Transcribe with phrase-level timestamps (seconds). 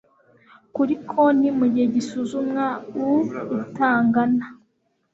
[0.75, 2.65] kuri konti mu gihe gisuzumwa
[3.05, 4.45] uitangana